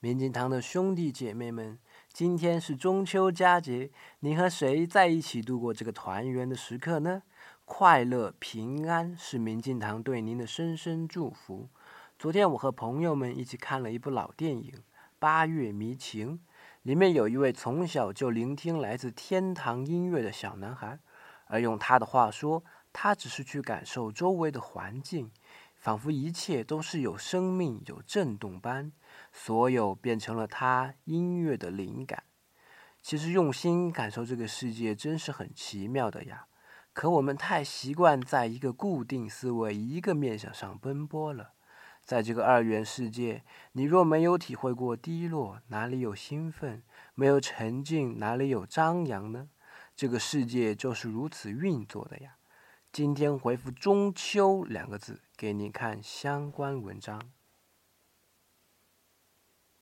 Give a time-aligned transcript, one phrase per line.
[0.00, 1.76] 民进堂的兄弟姐妹们，
[2.12, 7.24] 今天是中秋佳节，您和谁在一起度过这个团圆的时刻呢？
[7.64, 11.68] 快乐平安是民进堂对您的深深祝福。
[12.16, 14.70] 昨天我和朋友们一起看了一部老电影
[15.18, 16.38] 《八月迷情》，
[16.82, 21.00] 里面有一位从小就聆听来自天堂音乐的小男孩，
[21.46, 22.62] 而用他的话说，
[22.92, 25.32] 他只是去感受周围的环境。
[25.88, 28.92] 仿佛一切都是有生命、有震动般，
[29.32, 32.24] 所有变成了他音乐的灵感。
[33.00, 36.48] 其实用心感受这个世界，真是很奇妙的呀。
[36.92, 41.52] 可我们太习惯在一个固定思维、一个面向上奔波了。
[42.04, 43.42] 在这个二元世界，
[43.72, 46.82] 你若没有体会过低落，哪里有兴奋？
[47.14, 49.48] 没有沉静，哪里有张扬呢？
[49.96, 52.34] 这个世界就是如此运作的呀。
[52.90, 57.20] 今天回复“中秋”两个字，给您看相关文章。